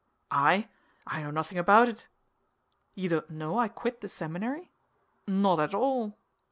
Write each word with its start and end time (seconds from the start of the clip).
"I? 0.31 0.67
I 1.05 1.21
know 1.21 1.29
nothing 1.29 1.59
about 1.59 1.87
it." 1.87 2.07
"You 2.95 3.07
don't 3.07 3.29
know 3.29 3.59
I 3.59 3.67
quit 3.67 4.01
the 4.01 4.09
seminary?" 4.09 4.71
"Not 5.27 5.59
at 5.59 5.75
all." 5.75 6.17